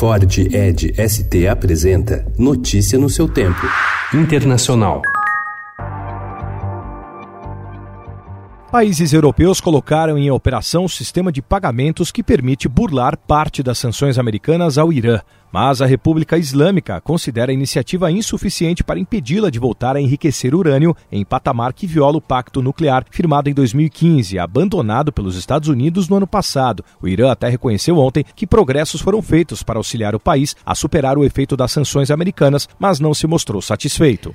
[0.00, 3.60] Ford Ed ST apresenta Notícia no seu tempo.
[4.14, 5.02] Internacional.
[8.70, 14.16] Países europeus colocaram em operação um sistema de pagamentos que permite burlar parte das sanções
[14.16, 15.20] americanas ao Irã.
[15.52, 20.96] Mas a República Islâmica considera a iniciativa insuficiente para impedi-la de voltar a enriquecer urânio
[21.10, 26.18] em patamar que viola o pacto nuclear firmado em 2015, abandonado pelos Estados Unidos no
[26.18, 26.84] ano passado.
[27.02, 31.18] O Irã até reconheceu ontem que progressos foram feitos para auxiliar o país a superar
[31.18, 34.32] o efeito das sanções americanas, mas não se mostrou satisfeito.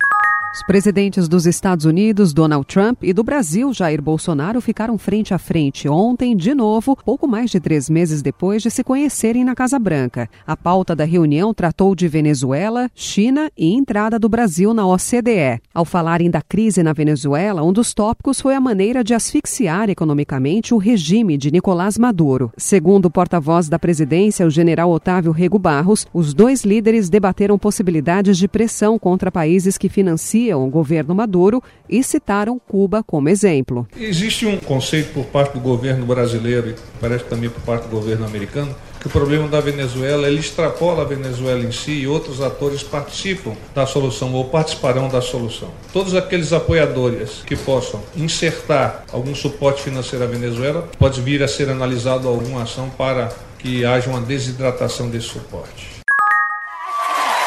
[0.55, 5.37] Os presidentes dos Estados Unidos, Donald Trump, e do Brasil, Jair Bolsonaro, ficaram frente a
[5.37, 9.77] frente ontem, de novo, pouco mais de três meses depois de se conhecerem na Casa
[9.77, 10.29] Branca.
[10.47, 15.59] A pauta da reunião tratou de Venezuela, China e entrada do Brasil na OCDE.
[15.73, 20.73] Ao falarem da crise na Venezuela, um dos tópicos foi a maneira de asfixiar economicamente
[20.73, 22.49] o regime de Nicolás Maduro.
[22.55, 28.37] Segundo o porta-voz da presidência, o general Otávio Rego Barros, os dois líderes debateram possibilidades
[28.37, 33.87] de pressão contra países que financiam o governo Maduro e citaram Cuba como exemplo.
[33.97, 38.25] Existe um conceito por parte do governo brasileiro e parece também por parte do governo
[38.25, 42.81] americano que o problema da Venezuela ele extrapola a Venezuela em si e outros atores
[42.81, 45.69] participam da solução ou participarão da solução.
[45.93, 51.69] Todos aqueles apoiadores que possam insertar algum suporte financeiro à Venezuela pode vir a ser
[51.69, 56.01] analisado alguma ação para que haja uma desidratação desse suporte.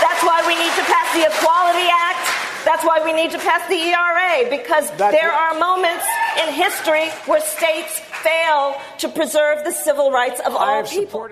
[0.00, 2.47] That's why we need to pass the Equality Act.
[2.68, 6.04] That's why we need to pass the ERA because That's there are moments
[6.38, 8.00] in history where states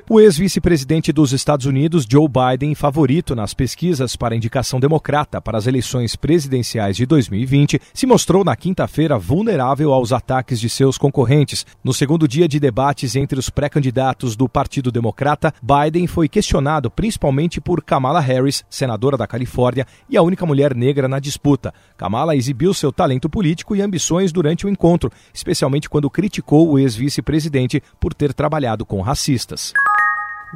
[0.09, 5.67] O ex-vice-presidente dos Estados Unidos, Joe Biden, favorito nas pesquisas para indicação democrata para as
[5.67, 11.67] eleições presidenciais de 2020, se mostrou na quinta-feira vulnerável aos ataques de seus concorrentes.
[11.83, 17.61] No segundo dia de debates entre os pré-candidatos do Partido Democrata, Biden foi questionado principalmente
[17.61, 21.75] por Kamala Harris, senadora da Califórnia e a única mulher negra na disputa.
[21.97, 27.83] Kamala exibiu seu talento político e ambições durante o encontro, especialmente quando criticou o ex-vice-presidente
[28.01, 29.73] por ter trabalhado com racistas.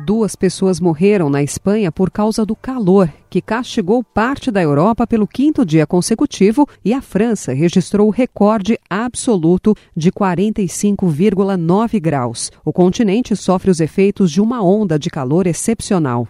[0.07, 5.27] Duas pessoas morreram na Espanha por causa do calor, que castigou parte da Europa pelo
[5.27, 12.51] quinto dia consecutivo, e a França registrou o recorde absoluto de 45,9 graus.
[12.65, 16.27] O continente sofre os efeitos de uma onda de calor excepcional.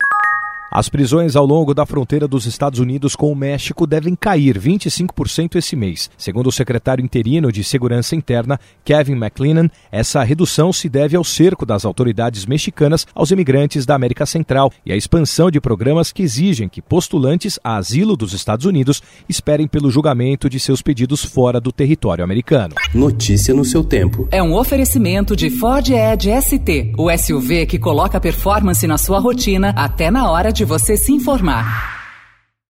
[0.73, 5.57] As prisões ao longo da fronteira dos Estados Unidos com o México devem cair 25%
[5.57, 6.09] esse mês.
[6.17, 11.67] Segundo o secretário interino de Segurança Interna, Kevin McLennan, essa redução se deve ao cerco
[11.67, 16.69] das autoridades mexicanas aos imigrantes da América Central e à expansão de programas que exigem
[16.69, 21.73] que postulantes a asilo dos Estados Unidos esperem pelo julgamento de seus pedidos fora do
[21.73, 22.77] território americano.
[22.95, 24.29] Notícia no seu tempo.
[24.31, 29.71] É um oferecimento de Ford Edge ST, o SUV que coloca performance na sua rotina
[29.77, 32.00] até na hora de de você se informar.